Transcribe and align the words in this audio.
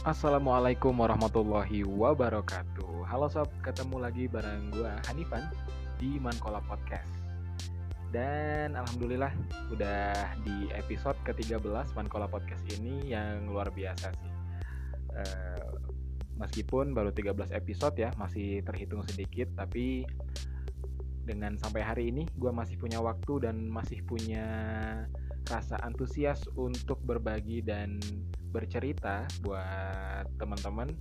Assalamualaikum 0.00 0.96
warahmatullahi 0.96 1.84
wabarakatuh. 1.84 3.04
Halo 3.04 3.28
sob, 3.28 3.52
ketemu 3.60 4.00
lagi 4.00 4.24
bareng 4.32 4.72
gue 4.72 4.88
Hanifan 5.12 5.44
di 6.00 6.16
Mankola 6.16 6.64
Podcast. 6.64 7.12
Dan 8.08 8.80
Alhamdulillah 8.80 9.28
udah 9.68 10.40
di 10.40 10.72
episode 10.72 11.20
ke-13 11.28 11.92
Mankola 11.92 12.24
Podcast 12.32 12.64
ini 12.80 13.12
yang 13.12 13.52
luar 13.52 13.68
biasa 13.68 14.08
sih. 14.16 14.32
Uh, 15.12 15.76
Meskipun 16.40 16.96
baru 16.96 17.12
13 17.12 17.52
episode 17.52 18.00
ya, 18.00 18.08
masih 18.16 18.64
terhitung 18.64 19.04
sedikit 19.04 19.52
Tapi 19.52 20.08
dengan 21.28 21.60
sampai 21.60 21.84
hari 21.84 22.08
ini 22.08 22.24
gue 22.40 22.48
masih 22.48 22.80
punya 22.80 23.04
waktu 23.04 23.44
dan 23.44 23.68
masih 23.68 24.00
punya 24.08 24.48
rasa 25.50 25.82
antusias 25.82 26.46
untuk 26.54 27.02
berbagi 27.02 27.58
dan 27.60 27.98
bercerita 28.54 29.26
buat 29.42 30.26
teman-teman 30.38 30.94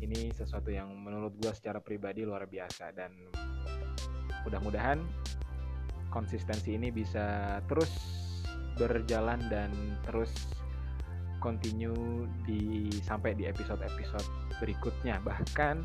ini 0.00 0.32
sesuatu 0.32 0.68
yang 0.72 0.88
menurut 0.96 1.36
gue 1.40 1.52
secara 1.52 1.80
pribadi 1.80 2.24
luar 2.24 2.44
biasa. 2.48 2.92
Dan 2.92 3.12
mudah-mudahan 4.44 5.00
konsistensi 6.12 6.76
ini 6.76 6.92
bisa 6.92 7.58
terus 7.68 7.92
berjalan 8.76 9.40
dan 9.52 9.72
terus 10.04 10.32
continue 11.40 12.28
di 12.44 12.88
sampai 13.00 13.32
di 13.36 13.48
episode-episode 13.48 14.28
berikutnya. 14.60 15.20
Bahkan 15.24 15.76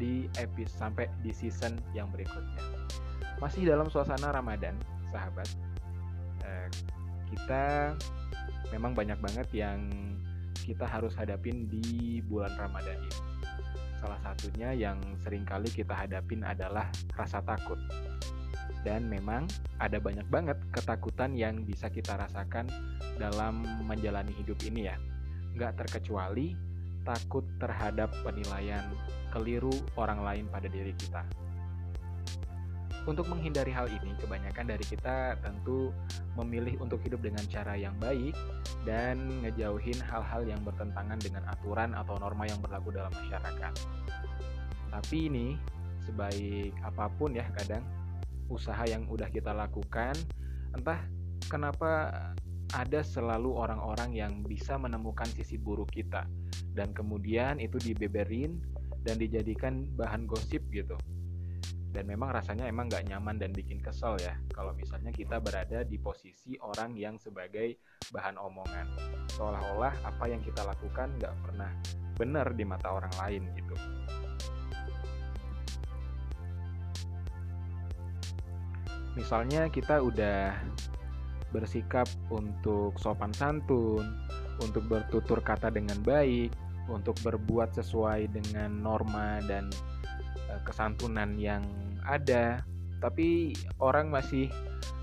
di 0.00 0.28
episode 0.40 0.76
sampai 0.76 1.06
di 1.20 1.32
season 1.32 1.76
yang 1.92 2.08
berikutnya. 2.12 2.88
Masih 3.40 3.68
dalam 3.68 3.88
suasana 3.88 4.32
Ramadan 4.32 4.76
sahabat. 5.12 5.48
Eh, 6.44 6.68
kita 7.30 7.94
memang 8.74 8.94
banyak 8.94 9.18
banget 9.22 9.48
yang 9.54 9.86
kita 10.66 10.86
harus 10.86 11.14
hadapin 11.18 11.66
di 11.66 12.18
bulan 12.26 12.54
Ramadan 12.58 12.98
ini. 12.98 13.18
Salah 14.00 14.20
satunya 14.24 14.72
yang 14.72 14.96
sering 15.20 15.44
kali 15.44 15.68
kita 15.68 15.92
hadapin 15.92 16.40
adalah 16.46 16.88
rasa 17.14 17.42
takut. 17.44 17.76
Dan 18.80 19.12
memang 19.12 19.44
ada 19.76 20.00
banyak 20.00 20.24
banget 20.32 20.56
ketakutan 20.72 21.36
yang 21.36 21.68
bisa 21.68 21.92
kita 21.92 22.16
rasakan 22.16 22.64
dalam 23.20 23.60
menjalani 23.84 24.32
hidup 24.40 24.56
ini 24.64 24.88
ya. 24.88 24.96
Nggak 25.52 25.84
terkecuali 25.84 26.56
takut 27.04 27.44
terhadap 27.60 28.08
penilaian 28.24 28.88
keliru 29.28 29.72
orang 30.00 30.24
lain 30.24 30.44
pada 30.48 30.68
diri 30.68 30.96
kita. 30.96 31.24
Untuk 33.08 33.32
menghindari 33.32 33.72
hal 33.72 33.88
ini, 33.88 34.12
kebanyakan 34.20 34.76
dari 34.76 34.84
kita 34.84 35.40
tentu 35.40 35.88
memilih 36.36 36.76
untuk 36.84 37.00
hidup 37.00 37.24
dengan 37.24 37.40
cara 37.48 37.72
yang 37.72 37.96
baik 37.96 38.36
dan 38.84 39.40
ngejauhin 39.40 39.96
hal-hal 40.04 40.44
yang 40.44 40.60
bertentangan 40.60 41.16
dengan 41.16 41.48
aturan 41.48 41.96
atau 41.96 42.20
norma 42.20 42.44
yang 42.44 42.60
berlaku 42.60 42.92
dalam 42.92 43.08
masyarakat. 43.16 43.72
Tapi 44.92 45.16
ini, 45.32 45.56
sebaik 46.04 46.76
apa 46.84 47.08
pun 47.16 47.32
ya 47.32 47.48
kadang, 47.56 47.82
usaha 48.52 48.84
yang 48.84 49.08
udah 49.08 49.32
kita 49.32 49.56
lakukan, 49.56 50.12
entah 50.76 51.00
kenapa 51.48 52.12
ada 52.76 53.00
selalu 53.02 53.56
orang-orang 53.56 54.14
yang 54.14 54.32
bisa 54.46 54.78
menemukan 54.78 55.26
sisi 55.26 55.58
buruk 55.58 55.90
kita 55.90 56.28
dan 56.78 56.94
kemudian 56.94 57.58
itu 57.58 57.80
dibeberin 57.82 58.62
dan 59.02 59.18
dijadikan 59.18 59.90
bahan 59.98 60.28
gosip 60.30 60.62
gitu 60.70 60.94
dan 61.90 62.06
memang 62.06 62.30
rasanya 62.30 62.70
emang 62.70 62.86
nggak 62.86 63.10
nyaman 63.10 63.36
dan 63.38 63.50
bikin 63.50 63.82
kesel 63.82 64.14
ya 64.22 64.38
kalau 64.54 64.70
misalnya 64.78 65.10
kita 65.10 65.42
berada 65.42 65.82
di 65.82 65.98
posisi 65.98 66.54
orang 66.62 66.94
yang 66.94 67.18
sebagai 67.18 67.82
bahan 68.14 68.38
omongan. 68.38 68.86
Seolah-olah 69.34 69.94
apa 70.06 70.24
yang 70.30 70.42
kita 70.42 70.62
lakukan 70.62 71.10
nggak 71.18 71.34
pernah 71.42 71.70
benar 72.14 72.54
di 72.54 72.64
mata 72.68 72.94
orang 72.94 73.14
lain 73.18 73.42
gitu. 73.58 73.74
Misalnya 79.18 79.66
kita 79.68 79.98
udah 79.98 80.54
bersikap 81.50 82.06
untuk 82.30 82.94
sopan 83.02 83.34
santun 83.34 84.06
untuk 84.62 84.86
bertutur 84.86 85.42
kata 85.42 85.72
dengan 85.74 85.98
baik 86.06 86.54
untuk 86.86 87.18
berbuat 87.22 87.74
sesuai 87.74 88.30
dengan 88.30 88.70
norma 88.82 89.42
dan 89.46 89.70
kesantunan 90.66 91.36
yang 91.40 91.64
ada, 92.04 92.64
tapi 93.00 93.56
orang 93.80 94.12
masih 94.12 94.52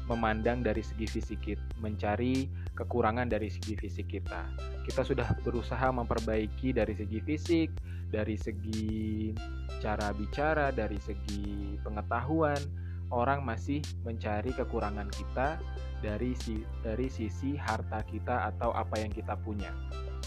memandang 0.07 0.63
dari 0.63 0.79
segi 0.79 1.05
fisik 1.05 1.39
kita, 1.43 1.65
mencari 1.83 2.47
kekurangan 2.79 3.27
dari 3.27 3.51
segi 3.51 3.75
fisik 3.75 4.07
kita. 4.07 4.47
Kita 4.87 5.03
sudah 5.03 5.27
berusaha 5.43 5.91
memperbaiki 5.91 6.71
dari 6.71 6.95
segi 6.95 7.19
fisik, 7.19 7.69
dari 8.07 8.39
segi 8.39 9.35
cara 9.83 10.15
bicara, 10.15 10.71
dari 10.71 10.97
segi 11.03 11.75
pengetahuan. 11.83 12.59
Orang 13.07 13.47
masih 13.47 13.79
mencari 14.03 14.51
kekurangan 14.51 15.07
kita 15.07 15.55
dari 16.03 16.35
si 16.43 16.59
dari 16.83 17.07
sisi 17.07 17.55
harta 17.55 18.03
kita 18.03 18.51
atau 18.51 18.75
apa 18.75 18.99
yang 18.99 19.11
kita 19.11 19.39
punya. 19.39 19.71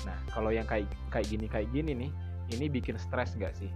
Nah, 0.08 0.16
kalau 0.32 0.48
yang 0.48 0.64
kayak 0.64 0.88
kayak 1.12 1.28
gini 1.28 1.46
kayak 1.48 1.68
gini 1.76 1.92
nih, 1.92 2.10
ini 2.56 2.66
bikin 2.72 2.96
stres 2.96 3.36
nggak 3.36 3.52
sih? 3.52 3.68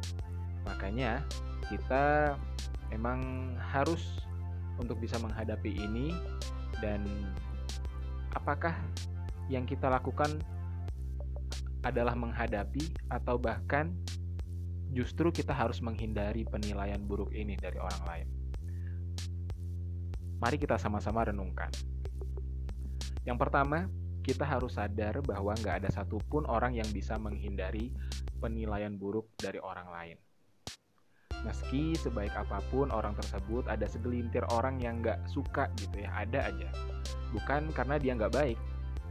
Makanya 0.65 1.25
kita 1.69 2.37
memang 2.93 3.53
harus 3.61 4.21
untuk 4.81 4.99
bisa 5.01 5.17
menghadapi 5.23 5.71
ini 5.71 6.13
dan 6.83 7.05
apakah 8.35 8.75
yang 9.47 9.69
kita 9.69 9.87
lakukan 9.87 10.41
adalah 11.85 12.17
menghadapi 12.17 12.97
atau 13.13 13.37
bahkan 13.37 13.93
justru 14.95 15.29
kita 15.35 15.53
harus 15.53 15.85
menghindari 15.85 16.47
penilaian 16.49 17.03
buruk 17.03 17.35
ini 17.37 17.59
dari 17.61 17.77
orang 17.77 18.03
lain. 18.09 18.29
Mari 20.41 20.57
kita 20.57 20.81
sama-sama 20.81 21.29
renungkan. 21.29 21.73
Yang 23.25 23.39
pertama, 23.41 23.89
kita 24.25 24.45
harus 24.45 24.77
sadar 24.77 25.21
bahwa 25.21 25.53
nggak 25.53 25.85
ada 25.85 25.91
satupun 25.93 26.49
orang 26.49 26.77
yang 26.77 26.89
bisa 26.93 27.21
menghindari 27.21 27.93
penilaian 28.41 28.97
buruk 28.97 29.29
dari 29.37 29.61
orang 29.61 29.89
lain. 29.89 30.17
Meski 31.45 31.93
sebaik 32.01 32.33
apa 32.33 32.65
pun 32.73 32.89
orang 32.89 33.13
tersebut, 33.21 33.69
ada 33.69 33.85
segelintir 33.85 34.43
orang 34.49 34.81
yang 34.81 35.05
nggak 35.05 35.21
suka 35.29 35.69
gitu 35.77 36.01
ya, 36.01 36.11
ada 36.17 36.49
aja. 36.49 36.69
Bukan 37.37 37.69
karena 37.77 38.01
dia 38.01 38.17
nggak 38.17 38.33
baik, 38.33 38.59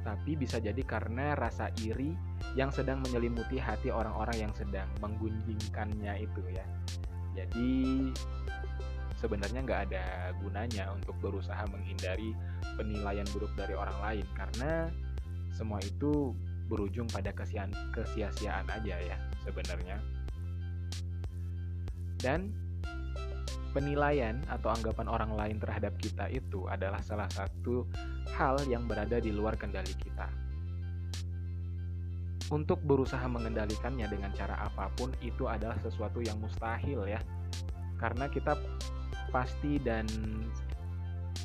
tapi 0.01 0.35
bisa 0.35 0.57
jadi 0.57 0.81
karena 0.81 1.37
rasa 1.37 1.69
iri 1.85 2.17
yang 2.57 2.73
sedang 2.73 2.99
menyelimuti 3.05 3.61
hati 3.61 3.93
orang-orang 3.93 4.49
yang 4.49 4.53
sedang 4.57 4.89
menggunjingkannya 4.99 6.25
itu 6.25 6.41
ya. 6.51 6.65
Jadi 7.37 8.09
sebenarnya 9.17 9.63
nggak 9.63 9.81
ada 9.89 10.35
gunanya 10.43 10.91
untuk 10.91 11.15
berusaha 11.23 11.63
menghindari 11.71 12.35
penilaian 12.75 13.25
buruk 13.31 13.53
dari 13.55 13.71
orang 13.77 13.95
lain 14.03 14.25
karena 14.35 14.91
semua 15.53 15.79
itu 15.85 16.35
berujung 16.67 17.07
pada 17.07 17.31
kesia-siaan 17.93 18.67
aja 18.67 18.95
ya 18.99 19.17
sebenarnya. 19.47 20.01
Dan 22.23 22.63
penilaian 23.75 24.39
atau 24.47 24.69
anggapan 24.69 25.09
orang 25.09 25.31
lain 25.33 25.57
terhadap 25.57 25.97
kita 25.97 26.29
itu 26.29 26.69
adalah 26.69 27.01
salah 27.01 27.27
satu 27.27 27.83
hal 28.37 28.61
yang 28.69 28.85
berada 28.85 29.17
di 29.17 29.33
luar 29.33 29.57
kendali 29.57 29.91
kita. 29.97 30.29
Untuk 32.53 32.79
berusaha 32.85 33.25
mengendalikannya 33.25 34.05
dengan 34.05 34.29
cara 34.37 34.61
apa 34.61 34.93
pun 34.93 35.09
itu 35.25 35.49
adalah 35.49 35.75
sesuatu 35.81 36.21
yang 36.21 36.37
mustahil 36.37 37.09
ya. 37.09 37.19
Karena 37.97 38.29
kita 38.29 38.53
pasti 39.33 39.81
dan 39.81 40.05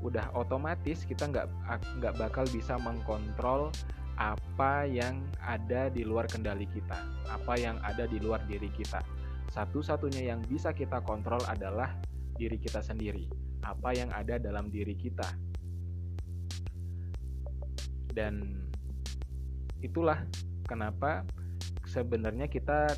udah 0.05 0.31
otomatis 0.37 1.03
kita 1.09 1.27
nggak 1.27 1.49
nggak 1.99 2.15
bakal 2.21 2.45
bisa 2.53 2.78
mengkontrol 2.78 3.72
apa 4.21 4.84
yang 4.84 5.24
ada 5.42 5.89
di 5.91 6.04
luar 6.04 6.28
kendali 6.28 6.69
kita, 6.71 6.98
apa 7.31 7.57
yang 7.57 7.81
ada 7.83 8.04
di 8.04 8.21
luar 8.21 8.42
diri 8.47 8.69
kita 8.71 9.01
satu-satunya 9.48 10.28
yang 10.28 10.41
bisa 10.45 10.77
kita 10.77 11.00
kontrol 11.03 11.41
adalah 11.48 11.97
diri 12.36 12.60
kita 12.60 12.84
sendiri, 12.84 13.27
apa 13.65 13.97
yang 13.97 14.12
ada 14.12 14.36
dalam 14.36 14.68
diri 14.68 14.95
kita. 14.95 15.27
Dan 18.12 18.65
itulah 19.80 20.22
kenapa 20.68 21.24
sebenarnya 21.89 22.47
kita 22.47 22.92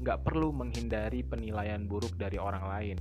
nggak 0.00 0.22
perlu 0.22 0.52
menghindari 0.52 1.24
penilaian 1.24 1.84
buruk 1.84 2.14
dari 2.14 2.38
orang 2.38 2.64
lain. 2.68 2.98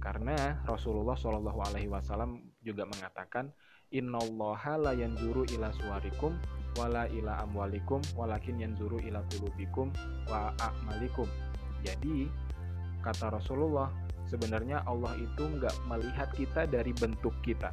Karena 0.00 0.62
Rasulullah 0.64 1.18
Shallallahu 1.18 1.60
Alaihi 1.66 1.90
Wasallam 1.90 2.38
juga 2.62 2.86
mengatakan, 2.86 3.50
Innallaha 3.94 4.78
la 4.82 4.92
yanzuru 4.98 5.46
ila 5.54 5.70
suarikum 5.70 6.34
wala 6.74 7.06
ila 7.14 7.38
amwalikum 7.46 8.02
walakin 8.18 8.58
yanzuru 8.58 8.98
ila 9.06 9.22
kulubikum 9.30 9.94
wa 10.26 10.50
a'malikum 10.58 11.30
jadi, 11.86 12.26
kata 13.06 13.30
Rasulullah, 13.38 13.94
sebenarnya 14.26 14.82
Allah 14.90 15.14
itu 15.14 15.46
nggak 15.46 15.86
melihat 15.86 16.28
kita 16.34 16.66
dari 16.66 16.90
bentuk 16.90 17.32
kita, 17.46 17.70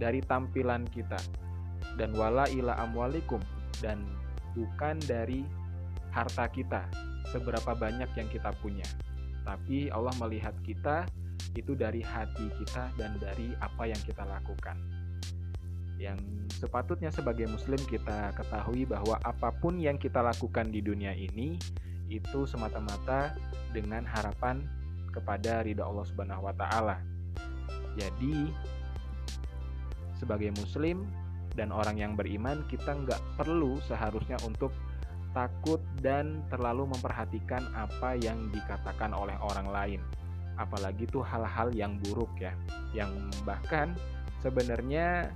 dari 0.00 0.24
tampilan 0.24 0.88
kita, 0.88 1.20
dan 2.00 2.16
wala 2.16 2.48
ila 2.48 2.80
amwalikum, 2.80 3.44
dan 3.84 4.00
bukan 4.56 4.96
dari 5.04 5.44
harta 6.16 6.48
kita, 6.48 6.88
seberapa 7.28 7.76
banyak 7.76 8.08
yang 8.16 8.28
kita 8.32 8.52
punya. 8.64 8.88
Tapi 9.44 9.92
Allah 9.92 10.14
melihat 10.16 10.56
kita 10.64 11.04
itu 11.52 11.76
dari 11.76 12.00
hati 12.00 12.48
kita 12.62 12.88
dan 12.96 13.20
dari 13.20 13.52
apa 13.60 13.84
yang 13.84 14.00
kita 14.08 14.24
lakukan. 14.24 14.76
Yang 16.00 16.18
sepatutnya 16.56 17.12
sebagai 17.12 17.46
muslim 17.50 17.78
kita 17.86 18.32
ketahui 18.34 18.88
bahwa 18.88 19.20
apa 19.22 19.52
pun 19.60 19.76
yang 19.76 20.00
kita 20.00 20.22
lakukan 20.24 20.72
di 20.72 20.80
dunia 20.80 21.12
ini 21.12 21.58
itu 22.20 22.44
semata-mata 22.44 23.32
dengan 23.72 24.04
harapan 24.04 24.64
kepada 25.12 25.64
ridha 25.64 25.84
Allah 25.84 26.04
Subhanahu 26.04 26.48
wa 26.48 26.54
taala. 26.56 27.00
Jadi 27.96 28.48
sebagai 30.16 30.52
muslim 30.56 31.08
dan 31.52 31.72
orang 31.72 32.00
yang 32.00 32.12
beriman 32.16 32.64
kita 32.68 32.96
nggak 32.96 33.20
perlu 33.36 33.76
seharusnya 33.84 34.40
untuk 34.44 34.72
takut 35.32 35.80
dan 36.04 36.44
terlalu 36.52 36.88
memperhatikan 36.92 37.64
apa 37.72 38.16
yang 38.20 38.52
dikatakan 38.52 39.16
oleh 39.16 39.36
orang 39.40 39.68
lain 39.68 40.00
apalagi 40.60 41.08
tuh 41.08 41.24
hal-hal 41.24 41.72
yang 41.72 41.96
buruk 42.04 42.28
ya 42.36 42.52
yang 42.92 43.08
bahkan 43.48 43.96
sebenarnya 44.44 45.32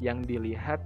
yang 0.00 0.24
dilihat 0.24 0.80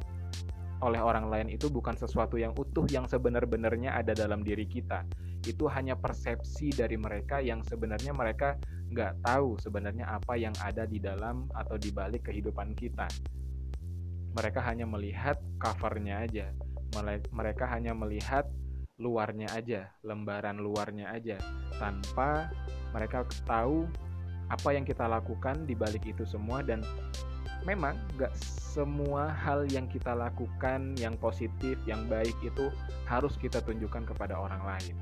oleh 0.80 1.00
orang 1.00 1.28
lain 1.28 1.48
itu 1.52 1.68
bukan 1.68 1.92
sesuatu 1.92 2.40
yang 2.40 2.56
utuh 2.56 2.88
yang 2.88 3.04
sebenar-benarnya 3.04 3.92
ada 3.92 4.16
dalam 4.16 4.40
diri 4.40 4.64
kita. 4.64 5.04
Itu 5.44 5.68
hanya 5.68 5.96
persepsi 5.96 6.72
dari 6.72 6.96
mereka 6.96 7.40
yang 7.40 7.60
sebenarnya 7.60 8.16
mereka 8.16 8.56
nggak 8.90 9.22
tahu 9.24 9.60
sebenarnya 9.60 10.08
apa 10.08 10.34
yang 10.40 10.56
ada 10.60 10.88
di 10.88 10.98
dalam 10.98 11.48
atau 11.52 11.76
di 11.76 11.92
balik 11.92 12.32
kehidupan 12.32 12.72
kita. 12.74 13.08
Mereka 14.34 14.60
hanya 14.64 14.88
melihat 14.88 15.36
covernya 15.60 16.24
aja. 16.24 16.46
Mereka 17.30 17.70
hanya 17.70 17.94
melihat 17.94 18.50
luarnya 19.00 19.48
aja, 19.56 19.88
lembaran 20.04 20.60
luarnya 20.60 21.08
aja, 21.14 21.40
tanpa 21.80 22.52
mereka 22.92 23.24
tahu 23.48 23.88
apa 24.50 24.74
yang 24.74 24.84
kita 24.84 25.06
lakukan 25.06 25.64
di 25.64 25.78
balik 25.78 26.04
itu 26.04 26.26
semua 26.26 26.60
dan 26.60 26.82
memang 27.64 27.96
gak 28.16 28.32
semua 28.70 29.34
hal 29.34 29.66
yang 29.68 29.90
kita 29.90 30.14
lakukan 30.14 30.94
yang 30.94 31.18
positif, 31.18 31.74
yang 31.90 32.06
baik 32.06 32.34
itu 32.46 32.70
harus 33.10 33.34
kita 33.36 33.58
tunjukkan 33.66 34.06
kepada 34.06 34.38
orang 34.38 34.62
lain. 34.62 34.94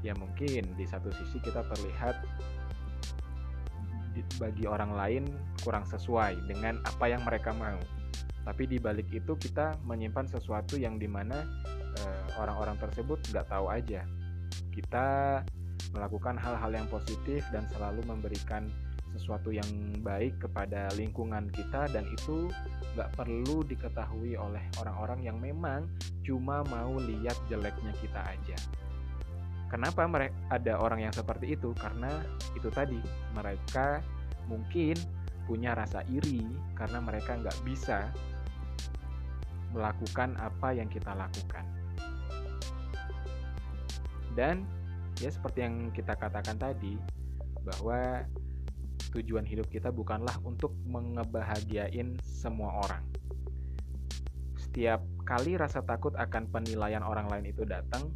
Ya 0.00 0.14
mungkin 0.16 0.70
di 0.78 0.86
satu 0.86 1.10
sisi 1.12 1.42
kita 1.42 1.66
terlihat 1.66 2.22
bagi 4.38 4.64
orang 4.66 4.92
lain 4.94 5.24
kurang 5.62 5.86
sesuai 5.86 6.38
dengan 6.46 6.78
apa 6.86 7.10
yang 7.10 7.22
mereka 7.26 7.50
mau. 7.54 7.78
Tapi 8.40 8.66
di 8.66 8.80
balik 8.80 9.12
itu 9.12 9.36
kita 9.36 9.76
menyimpan 9.84 10.26
sesuatu 10.26 10.80
yang 10.80 10.96
di 10.96 11.06
mana 11.06 11.44
uh, 12.00 12.24
orang-orang 12.40 12.78
tersebut 12.80 13.20
nggak 13.30 13.46
tahu 13.52 13.68
aja. 13.68 14.02
Kita 14.72 15.40
melakukan 15.92 16.38
hal-hal 16.38 16.70
yang 16.72 16.86
positif 16.86 17.42
dan 17.50 17.66
selalu 17.74 18.06
memberikan 18.06 18.70
sesuatu 19.14 19.50
yang 19.50 19.66
baik 20.00 20.38
kepada 20.38 20.90
lingkungan 20.94 21.50
kita 21.50 21.90
dan 21.90 22.06
itu 22.10 22.46
nggak 22.94 23.10
perlu 23.14 23.62
diketahui 23.66 24.38
oleh 24.38 24.62
orang-orang 24.78 25.20
yang 25.22 25.36
memang 25.38 25.86
cuma 26.22 26.62
mau 26.70 26.94
lihat 26.98 27.34
jeleknya 27.50 27.92
kita 27.98 28.20
aja. 28.22 28.58
Kenapa 29.70 30.02
mereka 30.10 30.34
ada 30.50 30.82
orang 30.82 31.06
yang 31.06 31.14
seperti 31.14 31.54
itu? 31.54 31.70
Karena 31.78 32.10
itu 32.58 32.66
tadi 32.74 32.98
mereka 33.30 34.02
mungkin 34.50 34.98
punya 35.46 35.78
rasa 35.78 36.02
iri 36.10 36.42
karena 36.74 36.98
mereka 36.98 37.38
nggak 37.38 37.58
bisa 37.62 38.10
melakukan 39.70 40.34
apa 40.42 40.74
yang 40.74 40.90
kita 40.90 41.14
lakukan. 41.14 41.62
Dan 44.34 44.66
ya 45.22 45.30
seperti 45.30 45.62
yang 45.62 45.94
kita 45.94 46.18
katakan 46.18 46.58
tadi 46.58 46.98
bahwa 47.62 48.26
tujuan 49.10 49.42
hidup 49.42 49.66
kita 49.68 49.90
bukanlah 49.90 50.34
untuk 50.46 50.74
mengebahagiain 50.86 52.16
semua 52.22 52.82
orang. 52.86 53.02
Setiap 54.58 55.02
kali 55.26 55.58
rasa 55.58 55.82
takut 55.82 56.14
akan 56.14 56.46
penilaian 56.50 57.02
orang 57.02 57.26
lain 57.26 57.50
itu 57.50 57.66
datang, 57.66 58.06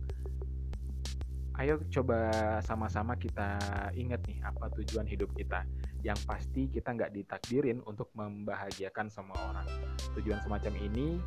ayo 1.59 1.83
coba 1.91 2.31
sama-sama 2.63 3.19
kita 3.19 3.59
ingat 3.99 4.23
nih 4.31 4.39
apa 4.47 4.71
tujuan 4.79 5.07
hidup 5.07 5.35
kita. 5.35 5.67
Yang 6.07 6.21
pasti 6.29 6.71
kita 6.71 6.95
nggak 6.95 7.11
ditakdirin 7.17 7.83
untuk 7.89 8.13
membahagiakan 8.15 9.11
semua 9.11 9.39
orang. 9.51 9.67
Tujuan 10.15 10.39
semacam 10.47 10.75
ini 10.79 11.19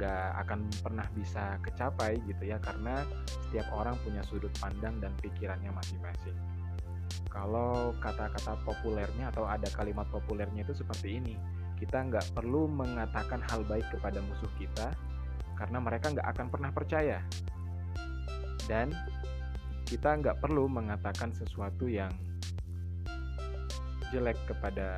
nggak 0.00 0.28
akan 0.48 0.60
pernah 0.80 1.04
bisa 1.12 1.60
kecapai 1.60 2.16
gitu 2.24 2.48
ya 2.48 2.56
karena 2.64 3.04
setiap 3.28 3.68
orang 3.76 3.92
punya 4.00 4.24
sudut 4.24 4.48
pandang 4.56 4.96
dan 5.04 5.12
pikirannya 5.20 5.68
masing-masing 5.68 6.32
kalau 7.30 7.94
kata-kata 8.00 8.58
populernya 8.66 9.30
atau 9.34 9.46
ada 9.46 9.66
kalimat 9.74 10.06
populernya 10.10 10.66
itu 10.66 10.74
seperti 10.74 11.18
ini 11.22 11.34
kita 11.82 11.98
nggak 11.98 12.38
perlu 12.38 12.70
mengatakan 12.70 13.42
hal 13.50 13.66
baik 13.66 13.82
kepada 13.90 14.22
musuh 14.22 14.46
kita 14.54 14.94
karena 15.58 15.78
mereka 15.82 16.14
nggak 16.14 16.28
akan 16.30 16.46
pernah 16.46 16.70
percaya. 16.70 17.18
Dan 18.70 18.94
kita 19.82 20.14
nggak 20.14 20.38
perlu 20.38 20.70
mengatakan 20.70 21.34
sesuatu 21.34 21.90
yang 21.90 22.14
jelek 24.14 24.38
kepada 24.46 24.94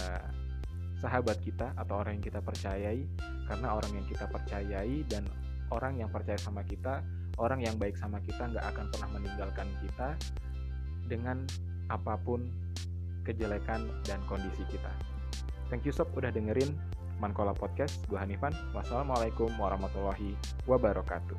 sahabat 1.01 1.41
kita 1.41 1.73
atau 1.73 2.05
orang 2.05 2.21
yang 2.21 2.27
kita 2.29 2.41
percayai 2.45 3.01
karena 3.49 3.69
orang 3.73 3.93
yang 3.97 4.07
kita 4.09 4.29
percayai 4.29 4.97
dan 5.09 5.25
orang 5.73 6.01
yang 6.01 6.13
percaya 6.13 6.37
sama 6.37 6.65
kita 6.65 7.01
orang 7.37 7.61
yang 7.65 7.77
baik 7.77 7.97
sama 7.97 8.21
kita 8.25 8.49
nggak 8.49 8.65
akan 8.75 8.87
pernah 8.89 9.09
meninggalkan 9.13 9.69
kita 9.85 10.09
dengan 11.11 11.45
apa 11.89 12.17
pun 12.23 12.47
kejelekan 13.25 13.89
dan 14.05 14.21
kondisi 14.29 14.63
kita. 14.69 14.93
Thank 15.73 15.89
you 15.89 15.93
sob 15.97 16.13
udah 16.13 16.31
dengerin 16.31 16.77
Mankola 17.19 17.57
Podcast. 17.57 18.05
Gue 18.07 18.21
Hanifan. 18.21 18.53
Wassalamualaikum 18.77 19.49
warahmatullahi 19.57 20.37
wabarakatuh. 20.69 21.39